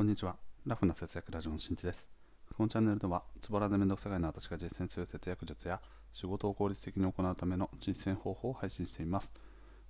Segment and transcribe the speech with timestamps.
[0.00, 0.34] こんにちは。
[0.64, 2.08] ラフな節約ラジオのしんちです。
[2.56, 5.78] このチャンネルでは、つぼらでめんどくさがいの私が実践する節約術や、
[6.14, 9.34] 仕事を効率的に行うための実践方法を配信しています。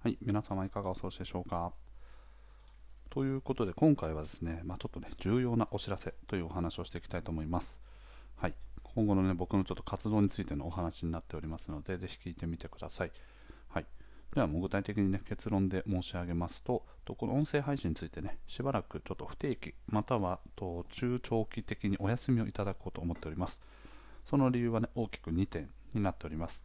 [0.03, 1.73] はい、皆様いかがお過ごしでしょうか？
[3.09, 7.79] ということで、今回はですね、まあ、ちょっとね、重要なお知らせというお話をしていきたいと思います。
[8.35, 13.13] はい、今後のね、僕のちょっと活動についてのお話になっておりますので、ぜひ聞いてみてください。
[14.35, 23.61] ではもう具体的にね結論で申し上げますととこの音声配信についてねしばらくちょっと不定期またはと中長期的にお休みをいただこうと思っております。
[24.25, 26.63] その理由はね大きく2点になっております。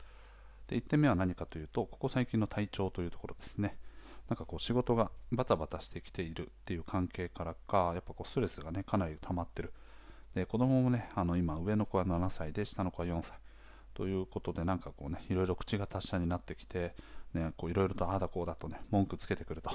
[0.67, 3.77] で1点目は何かというとここ最近の体調というところですね。
[4.29, 9.73] なんかこう仕事がバタバタしてきているっていう関係からかやっぱこうストレスがねかなり溜まってる。
[10.33, 13.37] で子供もねあの今上の子は7歳で下の子は4歳。
[13.93, 16.93] ということでなんかこうねいろいろ口が達者になってきて
[17.35, 19.69] ね、こういろいろとああだこうだとね、文句つけてくると。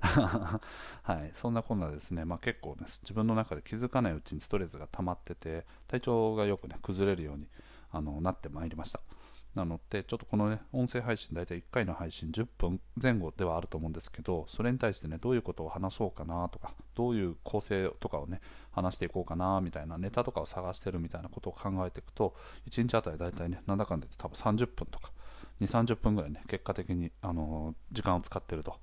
[1.02, 7.48] はい、そんなこんなですね、まあ、結構ね、自分の中で気づかないうちにストレスが溜まってて、体調がよくね、崩れるように
[7.90, 9.00] あのなってまいりました。
[9.56, 22.36] なので、ちょっとこのね、音声配信、大体1回の配信10分前後ではあると思うんですけど、それに対してね、どういうことを話そうかなとか、どういう構成とかをね、話していこうかなみたいな、ネタとかを探してるみたいなことを考えていくと、
[22.70, 25.10] 1日あたり大体ね、なんだかんだで多分30分とか、
[25.62, 28.78] 2、30分ぐらいね、結果的に、あの時間を使ってると。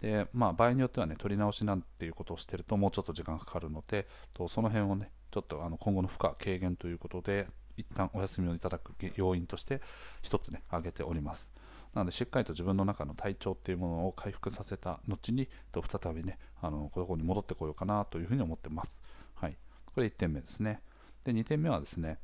[0.00, 9.80] で、まあ、場合によってはね、取り直しなんていうことをしてると、もうちょっと時間かかるので、とその辺をね、ちょっとあの今後の負荷軽減ということで、一旦お休みをいただく要因として
[10.22, 11.50] 一つね挙げております。
[11.94, 18.98] なのでしっかりと自分の中の体調っていうものを回復させた後にと再びねあのここに戻ってこようかなというふうに思ってます。
[19.34, 19.56] はい。
[19.86, 20.80] これ1点目ですね。
[21.24, 22.18] で2点目はですね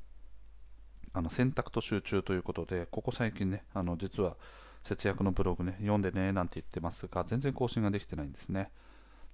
[1.12, 4.36] あの選択と集中ということでここ最近ねあの実は
[4.82, 8.70] 節約のブログね読んでねなんて言ってますが全然更新ができてないんですね。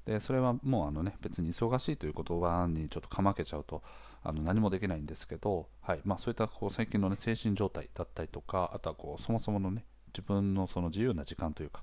[0.06, 3.82] でそれはもうあの、ね、別に忙しいという言葉にちょっとかまけちゃうと
[4.22, 11.82] あの何もできないんですけど、はいまあ、そういったこう最近の、ね、精神状態だったりとかあとはこうそもそもの、ね、自分のその自由な時間というか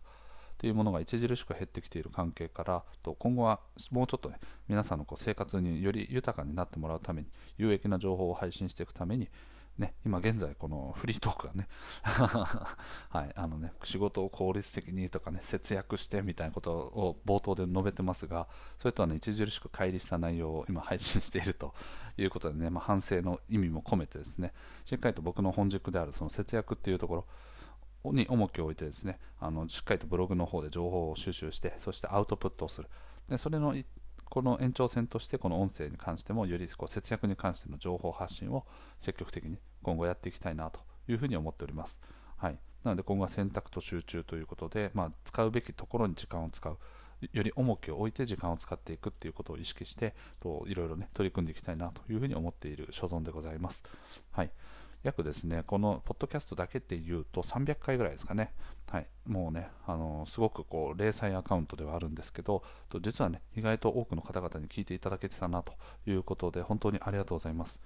[0.57, 3.59] というものが著しく減ってきている関係からと今後は
[3.91, 4.39] もうちょっとね
[4.69, 7.27] 皆さんのこう生活により豊かになってもらうために
[7.57, 9.27] 有益な情報を配信していくために
[9.77, 11.67] ね、今現在このフリートークがね
[13.09, 18.47] はい、あのね、仕事を効率的にとかね、節約してみたいなことを冒頭で述べてますが、
[18.77, 21.73] それとはね、著しく乖離した内容を今配信していると
[22.17, 24.53] いうことでね、まあ、反省の意味も込めてですね、
[24.85, 27.25] しっかりと僕の本軸であるその節約っていうとこ
[28.03, 32.89] ろに重きを置いてですね、あのしっかりとブログの方で情報を収集して、そしてアウトプットをする。
[33.27, 33.73] でそれの
[34.33, 38.65] この延長線としてこの音声に関してもよりこう節約に関しての情報発信を
[38.99, 42.01] 積極的に今後やっていきたいなというふうに思っております。
[42.37, 46.79] はい、なので今後は選択と集中ということで、まあ、使うべきところに時間を使う。
[47.31, 53.83] より重きを置いて時間を使っていくっていうことを意識してといろいろね取り組んでいきたいなというふうに思っている所存でございます。
[54.31, 54.51] はい。
[55.03, 58.53] 約ですね、このポッドキャストだけっていうと300回ぐらいですかね。
[58.89, 59.07] はい。
[59.25, 62.63] もうね、あのすごくこう、零細アカウントではあるんですけど、
[63.01, 65.73] 実はね、意外と多くの方々に聞いていただけてたなと
[66.05, 67.81] いうことで、本当にありがとうございます。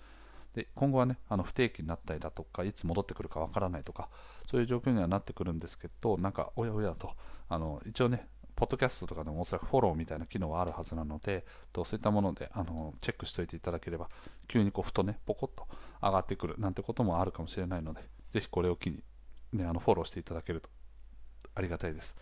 [0.57, 4.09] で今後はねあの不定期になったりだとかいつ戻ってくるかわからないとか
[4.47, 7.11] そういう状況にはなってくるんですけどなんかおやおやと
[7.47, 11.45] あの一応ねポッドキャストとかでもおそらくフォローみたいな機能はあるはずなので、
[11.75, 14.09] そういったものであのチェックしておいていただければ、
[14.47, 15.67] 急にこうふとね、ポコッと
[16.01, 18.01] 上がってくるなんてこともあるかもしれないので、
[18.31, 19.03] ぜひこれを機に、
[19.53, 20.69] ね、あのフォローしていただけると
[21.53, 22.15] ありがたいです。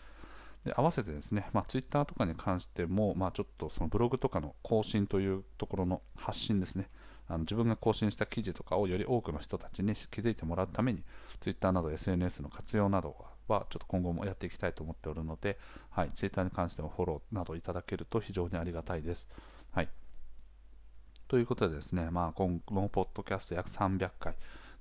[0.66, 6.90] で合わせてですね、まあ、Twitter とかに関しても、まあ、ちょっとそのブログとかの更新というところの発信ですね、
[7.29, 11.03] あの自分が更新した記事とかをより多くの人たちに気づいてもらうために、
[11.40, 15.57] Twitter など SNS の活用などははちょっと今後もやっていきたいと思っておるので、
[15.89, 19.28] はい、Twitter に関してもフォローなどいただけると非常にありがたいです。
[19.72, 19.89] はい、
[21.28, 24.35] ということでですね、まあ、今後のポッドキャスト約300回。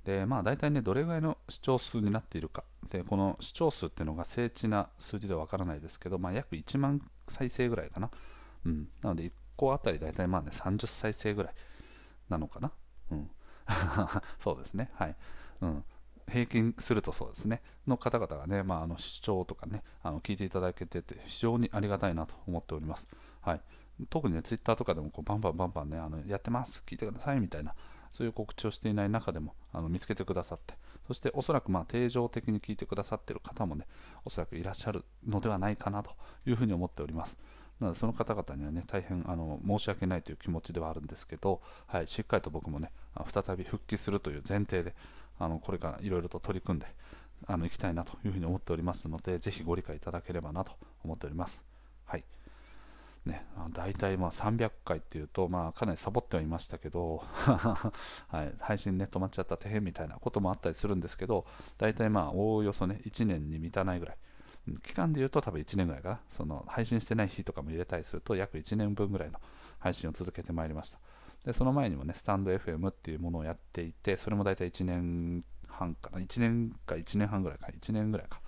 [0.05, 2.63] で、まあ大体ね、どれぐらいの視聴数になっているか。
[2.91, 8.11] で、この視聴数っていうのが精緻な数字ではわからないですけど、まあ約1万再生ぐらいかな。
[8.67, 8.89] うん。
[9.03, 11.55] なので1個あたり大体まあね、30再生ぐらい
[12.29, 12.71] なのかな。
[13.11, 13.31] うん。
[14.39, 14.91] そうですね。
[14.95, 15.17] はい。
[15.63, 15.85] うん。
[16.31, 23.09] 平均するとそうですね、の方々がね、まあ、あの視聴とかね、あの聞いていただけてて、非常にありがたいなと思っております。
[23.41, 23.61] はい、
[24.11, 27.75] 特にね、ツイッターとかでもこうバンバンバンバンね、あのやってます、聞いてくださいみたいな、
[28.13, 30.75] そういう告知をしていない中でもあの見つけてくださって、
[31.07, 33.87] そしておそらくまあ定常的に聞いてくださっている方もね、
[34.25, 36.13] おそらくいらっしゃるのではないかなと
[36.47, 37.39] いうふうに思っております。
[37.81, 42.93] なのでその方々にはね大変あの申し訳ないという気持ちではあるんですけど、はい、しっかりと僕もね
[43.33, 44.95] 再び復帰するという前提で
[45.39, 46.87] あのこれからいろいろと取り組んで
[47.47, 50.73] あのいきたいなというふうに思っておりますのでぜひご理解いただければなと
[51.05, 51.65] 思っております。
[52.07, 52.25] はい
[53.27, 57.25] ね、大体まあ300回っていうと、まあ、かなりサボってはいましたけど、
[58.29, 61.47] はい、配信ね止まっちゃった大変みたいなこともあったりするんですけど、
[61.79, 64.17] 大体まあおおよそね1年に満たないぐらい、
[64.83, 69.41] 期間で言うと多分1年ぐらいかな、その配信してない日とかも入れたりすると約1年分ぐらいの
[69.79, 70.99] 配信を続けてまいりました。
[71.45, 78.41] でその前にもね、スタンド FM っていうものをやっていて、それも大体1年半かな、1年か1年半ぐらいか、1年ぐらいか、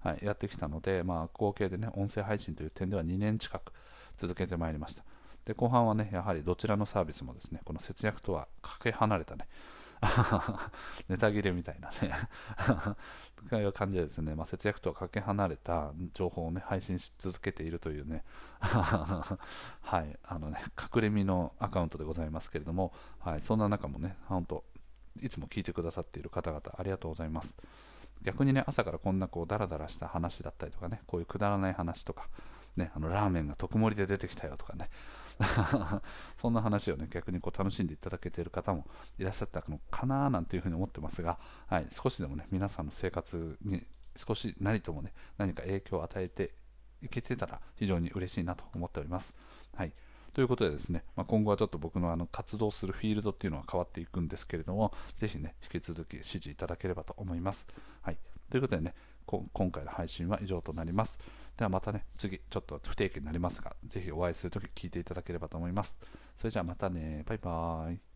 [0.00, 3.72] はい、やってきたので、まあ、合計でね、音声配信という点では2年近く
[4.16, 5.04] 続けてまいりました。
[5.44, 9.48] で後半はね、やはりどちらのサービスもですね、この節約とはかけ離れたね、
[11.08, 12.12] ネタ切れみたいなね。
[13.48, 18.24] という感じでですね、まあ、節約とはかけ離れた情報をね、配信し続けているというね、
[18.60, 20.60] はい、あのね、
[20.94, 24.64] 隠れ身のアカウントでございますけれども、はい、そんな中もね、本当、
[25.20, 27.56] いつも聞いてくださっている方々、ありがとうございます。
[28.22, 32.28] 逆にね、朝からこんなこうダラダラした話だったりとかね、こういうくだらない話とか、
[32.76, 34.88] ね、あのラーメンが特盛りで出てきたよとかね
[36.38, 38.86] そんな話をね逆にこう楽しんでいただけている方も
[39.18, 43.86] いらっしゃったのかななんていうふうに思ってますが、はい、少しでもね皆さんの生活に
[44.16, 46.54] 少し何ともね何か影響を与えて
[47.02, 49.34] いけてたら非常に嬉しいなと思っております。
[49.74, 49.92] はい
[50.34, 57.66] ということでですね、まあ、今後はちょっと僕のあの活動するフィールドっていうのは変わっていくんですけれども、ぜひね、引き続き支持いただければと思います。
[58.00, 58.18] はい。
[58.48, 58.94] ということでね、
[59.26, 61.18] 今回の配信は以上となります。
[61.56, 65.98] ではまたね、次、ちょっと不定期になりますが、ぜひお会いするとき聞いていただければと思います。
[66.36, 68.11] それじゃあまたね、バイバーイ。